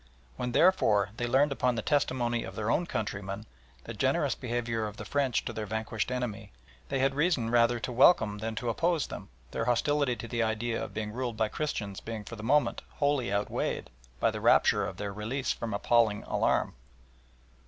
When, 0.35 0.51
therefore, 0.53 1.11
they 1.17 1.27
learned 1.27 1.51
upon 1.51 1.75
the 1.75 1.83
testimony 1.83 2.43
of 2.43 2.55
their 2.55 2.71
own 2.71 2.87
countrymen 2.87 3.45
the 3.83 3.93
generous 3.93 4.33
behaviour 4.33 4.87
of 4.87 4.97
the 4.97 5.05
French 5.05 5.45
to 5.45 5.53
their 5.53 5.67
vanquished 5.67 6.09
enemy, 6.09 6.51
they 6.89 6.97
had 6.97 7.13
reason 7.13 7.51
rather 7.51 7.79
to 7.81 7.91
welcome 7.91 8.39
than 8.39 8.55
to 8.55 8.69
oppose 8.69 9.05
them, 9.05 9.29
their 9.51 9.65
hostility 9.65 10.15
to 10.15 10.27
the 10.27 10.41
idea 10.41 10.83
of 10.83 10.95
being 10.95 11.11
ruled 11.11 11.37
by 11.37 11.49
Christians 11.49 11.99
being 11.99 12.23
for 12.23 12.35
the 12.35 12.41
moment 12.41 12.81
wholly 12.93 13.31
outweighed 13.31 13.91
by 14.19 14.31
the 14.31 14.41
rapture 14.41 14.87
of 14.87 14.97
their 14.97 15.13
release 15.13 15.51
from 15.51 15.71
appalling 15.71 16.23
alarm. 16.23 16.73